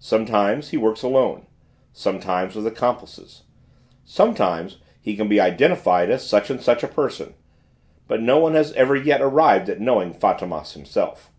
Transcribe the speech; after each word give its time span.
Sometimes 0.00 0.70
he 0.70 0.76
works 0.76 1.04
alone, 1.04 1.46
sometimes 1.92 2.56
with 2.56 2.66
accomplices; 2.66 3.44
sometimes 4.04 4.78
he 5.00 5.14
can 5.14 5.28
be 5.28 5.38
identified 5.38 6.10
as 6.10 6.26
such 6.26 6.50
and 6.50 6.60
such 6.60 6.82
a 6.82 6.88
person, 6.88 7.34
but 8.08 8.20
no 8.20 8.40
one 8.40 8.54
has 8.54 8.72
ever 8.72 8.96
yet 8.96 9.22
arrived 9.22 9.68
at 9.68 9.78
knowing 9.80 10.12
Fantômas 10.12 10.72
himself. 10.72 11.30